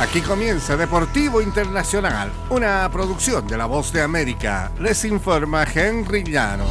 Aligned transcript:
Aquí 0.00 0.20
comienza 0.20 0.76
Deportivo 0.76 1.42
Internacional, 1.42 2.30
una 2.50 2.88
producción 2.88 3.48
de 3.48 3.56
La 3.56 3.66
Voz 3.66 3.92
de 3.92 4.00
América. 4.00 4.70
Les 4.78 5.04
informa 5.04 5.64
Henry 5.64 6.22
Llanos. 6.22 6.70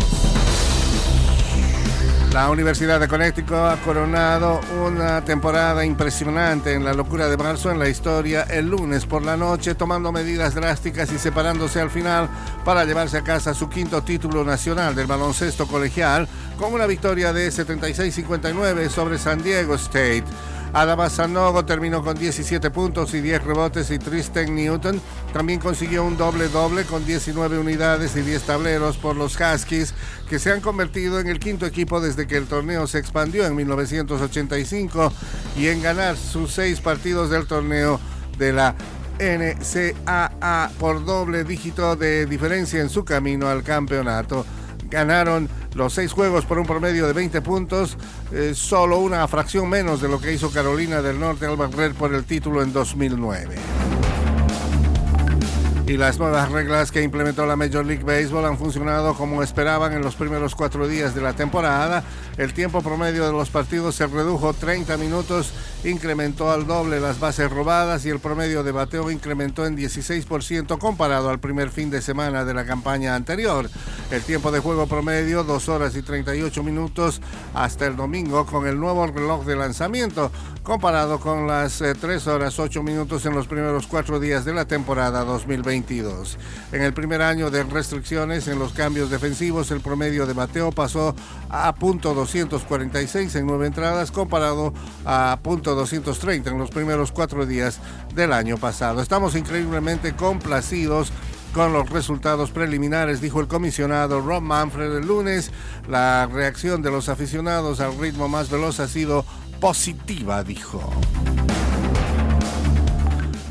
La 2.32 2.50
Universidad 2.50 3.02
de 3.02 3.08
Connecticut 3.10 3.52
ha 3.52 3.78
coronado 3.84 4.62
una 4.86 5.26
temporada 5.26 5.84
impresionante 5.84 6.74
en 6.74 6.86
la 6.86 6.94
locura 6.94 7.28
de 7.28 7.36
marzo 7.36 7.70
en 7.70 7.80
la 7.80 7.90
historia 7.90 8.44
el 8.44 8.70
lunes 8.70 9.06
por 9.06 9.26
la 9.26 9.36
noche, 9.36 9.76
tomando 9.76 10.14
medidas 10.14 10.56
drásticas 10.56 11.12
y 11.12 11.20
separándose 11.20 11.82
al 11.82 11.90
final 11.90 12.30
para 12.64 12.86
llevarse 12.86 13.18
a 13.18 13.24
casa 13.24 13.54
su 13.54 13.68
quinto 13.68 14.04
título 14.04 14.46
nacional 14.46 14.96
del 14.96 15.08
baloncesto 15.08 15.68
colegial 15.68 16.30
con 16.58 16.74
una 16.74 16.86
victoria 16.86 17.34
de 17.34 17.50
76-59 17.50 18.88
sobre 18.90 19.18
San 19.18 19.44
Diego 19.44 19.76
State. 19.76 20.24
Adama 20.80 21.10
Sanogo 21.10 21.66
terminó 21.66 22.04
con 22.04 22.20
17 22.20 22.70
puntos 22.70 23.12
y 23.16 23.22
10 23.22 23.46
rebotes 23.46 23.90
y 23.90 23.98
Tristan 23.98 24.54
Newton 24.54 25.02
también 25.34 25.60
consiguió 25.60 26.04
un 26.04 26.18
doble-doble 26.18 26.84
con 26.84 27.04
19 27.04 27.58
unidades 27.58 28.16
y 28.16 28.22
10 28.22 28.44
tableros 28.44 28.96
por 28.98 29.16
los 29.16 29.36
Huskies 29.40 29.96
que 30.30 30.38
se 30.38 30.52
han 30.52 30.62
convertido 30.62 31.20
en 31.20 31.30
el 31.30 31.40
quinto 31.40 31.66
equipo 31.66 32.00
desde 32.00 32.28
que 32.28 32.38
el 32.38 32.46
torneo 32.46 32.86
se 32.86 33.00
expandió 33.00 33.48
en 33.48 33.56
1985 33.56 35.12
y 35.58 35.66
en 35.70 35.82
ganar 35.82 36.16
sus 36.16 36.52
seis 36.52 36.80
partidos 36.80 37.32
del 37.32 37.48
torneo 37.48 38.00
de 38.38 38.54
la 38.54 38.76
NCAA 39.18 40.70
por 40.78 41.04
doble 41.04 41.44
dígito 41.44 41.96
de 41.96 42.28
diferencia 42.28 42.82
en 42.82 42.90
su 42.92 43.04
camino 43.04 43.48
al 43.48 43.64
campeonato. 43.64 44.46
Ganaron 44.90 45.50
los 45.76 45.94
seis 45.94 46.12
juegos 46.12 46.46
por 46.46 46.60
un 46.60 46.66
promedio 46.66 47.08
de 47.08 47.14
20 47.14 47.42
puntos, 47.42 47.98
eh, 48.32 48.54
solo 48.56 49.00
una 49.00 49.28
fracción 49.28 49.70
menos 49.70 50.02
de 50.02 50.08
lo 50.08 50.20
que 50.20 50.34
hizo 50.34 50.52
Carolina 50.52 51.02
del 51.02 51.20
Norte 51.20 51.46
al 51.46 51.58
barrer 51.58 51.94
por 51.94 52.14
el 52.14 52.24
título 52.24 52.62
en 52.62 52.74
2009 52.74 53.56
y 55.88 55.96
las 55.96 56.20
nuevas 56.20 56.52
reglas 56.52 56.92
que 56.92 57.02
implementó 57.02 57.46
la 57.46 57.56
Major 57.56 57.86
League 57.86 58.04
Baseball 58.04 58.44
han 58.44 58.58
funcionado 58.58 59.14
como 59.14 59.42
esperaban 59.42 59.94
en 59.94 60.02
los 60.02 60.16
primeros 60.16 60.54
cuatro 60.54 60.86
días 60.86 61.16
de 61.16 61.22
la 61.22 61.32
temporada. 61.32 62.04
El 62.38 62.54
tiempo 62.54 62.82
promedio 62.82 63.26
de 63.26 63.32
los 63.32 63.50
partidos 63.50 63.96
se 63.96 64.06
redujo 64.06 64.54
30 64.54 64.98
minutos, 64.98 65.54
incrementó 65.86 66.52
al 66.52 66.68
doble 66.68 67.00
las 67.00 67.22
bases 67.22 67.50
robadas 67.50 68.06
y 68.06 68.10
el 68.10 68.20
promedio 68.20 68.64
de 68.64 68.74
bateo 68.74 69.10
incrementó 69.10 69.66
en 69.66 69.78
16% 69.78 70.78
comparado 70.78 71.30
al 71.30 71.40
primer 71.40 71.70
fin 71.70 71.90
de 71.90 72.02
semana 72.02 72.44
de 72.44 72.54
la 72.54 72.66
campaña 72.66 73.16
anterior. 73.16 73.70
El 74.10 74.24
tiempo 74.24 74.52
de 74.52 74.60
juego 74.60 74.88
promedio 74.88 75.44
2 75.44 75.68
horas 75.68 75.96
y 75.98 76.02
38 76.02 76.64
minutos 76.64 77.22
hasta 77.54 77.88
el 77.88 77.98
domingo 77.98 78.46
con 78.46 78.66
el 78.66 78.80
nuevo 78.80 79.06
reloj 79.06 79.46
de 79.46 79.58
lanzamiento 79.58 80.32
comparado 80.64 81.20
con 81.20 81.46
las 81.46 81.78
3 81.78 82.04
eh, 82.04 82.30
horas 82.30 82.58
8 82.58 82.84
minutos 82.84 83.26
en 83.26 83.34
los 83.34 83.48
primeros 83.48 83.88
cuatro 83.88 84.20
días 84.20 84.46
de 84.46 84.54
la 84.54 84.66
temporada 84.66 85.24
2020. 85.24 85.88
En 86.72 86.82
el 86.82 86.94
primer 86.94 87.22
año 87.22 87.50
de 87.50 87.64
restricciones 87.64 88.48
en 88.48 88.60
los 88.60 88.74
cambios 88.74 89.10
defensivos, 89.10 89.72
el 89.72 89.80
promedio 89.80 90.26
de 90.26 90.34
bateo 90.34 90.72
pasó 90.72 91.16
a 91.50 91.74
punto 91.76 92.14
.246 92.14 93.36
en 93.36 93.48
nueve 93.48 93.68
entradas 93.68 94.12
comparado 94.12 94.74
a 95.06 95.40
punto 95.42 95.82
.230 95.82 96.48
en 96.48 96.58
los 96.58 96.70
primeros 96.70 97.12
cuatro 97.12 97.46
días 97.46 97.80
del 98.14 98.34
año 98.34 98.58
pasado. 98.58 99.02
Estamos 99.02 99.36
increíblemente 99.36 100.16
complacidos 100.16 101.12
con 101.58 101.74
los 101.74 101.90
resultados 101.90 102.52
preliminares, 102.52 103.20
dijo 103.20 103.42
el 103.42 103.48
comisionado 103.48 104.22
Rob 104.22 104.44
Manfred 104.44 104.98
el 104.98 105.08
lunes. 105.08 105.50
La 105.90 106.28
reacción 106.28 106.84
de 106.84 106.92
los 106.92 107.10
aficionados 107.10 107.80
al 107.80 107.98
ritmo 107.98 108.30
más 108.30 108.52
veloz 108.52 108.80
ha 108.80 108.88
sido 108.88 109.26
positiva, 109.60 110.44
dijo. 110.44 110.88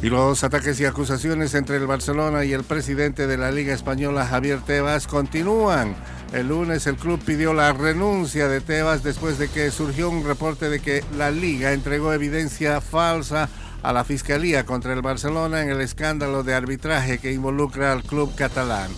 Y 0.04 0.08
los 0.08 0.44
ataques 0.44 0.78
y 0.78 0.84
acusaciones 0.84 1.54
entre 1.54 1.78
el 1.78 1.88
Barcelona 1.88 2.44
y 2.44 2.52
el 2.52 2.62
presidente 2.62 3.26
de 3.26 3.38
la 3.38 3.50
Liga 3.50 3.74
Española, 3.74 4.24
Javier 4.24 4.60
Tebas, 4.60 5.08
continúan. 5.08 5.97
El 6.32 6.47
lunes 6.47 6.86
el 6.86 6.94
club 6.94 7.20
pidió 7.25 7.54
la 7.54 7.72
renuncia 7.72 8.47
de 8.47 8.60
Tebas 8.60 9.02
después 9.02 9.36
de 9.36 9.48
que 9.48 9.72
surgió 9.72 10.10
un 10.10 10.25
reporte 10.25 10.70
de 10.70 10.78
que 10.78 11.02
la 11.16 11.32
liga 11.32 11.72
entregó 11.72 12.12
evidencia 12.12 12.81
falsa 12.81 13.48
a 13.82 13.92
la 13.92 14.04
Fiscalía 14.04 14.66
contra 14.66 14.92
el 14.92 15.03
Barcelona 15.03 15.62
en 15.62 15.70
el 15.70 15.81
escándalo 15.81 16.42
de 16.42 16.54
arbitraje 16.54 17.19
que 17.19 17.32
involucra 17.32 17.92
al 17.92 18.03
club 18.03 18.34
catalán. 18.34 18.91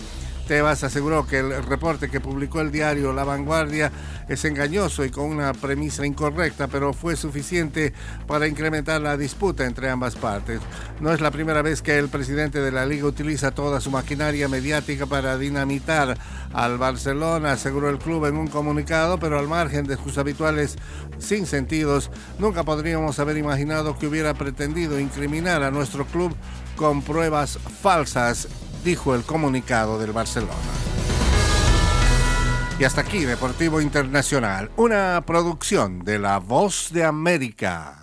Tebas 0.49 0.83
aseguró 0.83 1.27
que 1.27 1.37
el 1.37 1.63
reporte 1.63 2.09
que 2.09 2.19
publicó 2.19 2.59
el 2.59 2.71
diario 2.71 3.13
La 3.13 3.23
Vanguardia 3.23 3.91
es 4.27 4.45
engañoso 4.45 5.05
y 5.05 5.11
con 5.11 5.25
una 5.25 5.53
premisa 5.53 6.07
incorrecta, 6.07 6.67
pero 6.67 6.91
fue 6.91 7.15
suficiente 7.15 7.93
para 8.25 8.47
incrementar 8.47 8.99
la 8.99 9.15
disputa 9.15 9.67
entre 9.67 9.91
ambas 9.91 10.15
partes. 10.15 10.59
No 11.01 11.13
es 11.13 11.21
la 11.21 11.29
primera 11.29 11.61
vez 11.61 11.83
que 11.83 11.99
el 11.99 12.09
presidente 12.09 12.61
de 12.61 12.71
la 12.71 12.87
liga 12.87 13.05
utiliza 13.05 13.51
toda 13.51 13.79
su 13.79 13.91
maquinaria 13.91 14.47
mediática 14.47 15.05
para 15.05 15.37
dinamitar 15.37 16.17
al 16.51 16.79
Barcelona, 16.79 17.51
aseguró 17.51 17.91
el 17.91 17.99
club 17.99 18.25
en 18.25 18.35
un 18.35 18.47
comunicado, 18.47 19.19
pero 19.19 19.37
al 19.37 19.47
margen 19.47 19.85
de 19.85 19.97
sus 19.97 20.17
habituales 20.17 20.77
sinsentidos, 21.19 22.09
nunca 22.39 22.63
podríamos 22.63 23.19
haber 23.19 23.37
imaginado 23.37 23.99
que 23.99 24.07
hubiera 24.07 24.33
pretendido 24.33 24.99
incriminar 24.99 25.61
a 25.61 25.69
nuestro 25.69 26.05
club 26.05 26.35
con 26.75 27.03
pruebas 27.03 27.59
falsas 27.83 28.47
dijo 28.83 29.15
el 29.15 29.23
comunicado 29.23 29.99
del 29.99 30.11
Barcelona. 30.11 30.53
Y 32.79 32.85
hasta 32.85 33.01
aquí 33.01 33.25
Deportivo 33.25 33.81
Internacional, 33.81 34.71
una 34.77 35.21
producción 35.25 35.99
de 35.99 36.17
La 36.17 36.39
Voz 36.39 36.93
de 36.93 37.03
América. 37.03 37.98